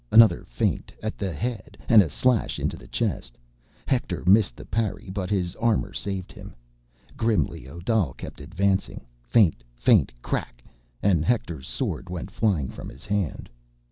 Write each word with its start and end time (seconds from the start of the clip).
Another 0.11 0.45
feint, 0.49 0.91
at 1.03 1.15
the 1.19 1.31
head, 1.31 1.77
and 1.87 2.01
a 2.01 2.09
slash 2.09 2.57
into 2.57 2.75
the 2.75 2.87
chest; 2.87 3.37
Hector 3.85 4.23
missed 4.25 4.55
the 4.55 4.65
parry 4.65 5.11
but 5.13 5.29
his 5.29 5.55
armor 5.57 5.93
saved 5.93 6.31
him. 6.31 6.55
Grimly, 7.15 7.67
Odal 7.69 8.13
kept 8.15 8.41
advancing. 8.41 9.05
Feint, 9.21 9.63
feint, 9.75 10.11
crack! 10.23 10.63
and 11.03 11.23
Hector's 11.23 11.67
sword 11.67 12.09
went 12.09 12.31
flying 12.31 12.69
from 12.69 12.89
his 12.89 13.05
hand. 13.05 13.47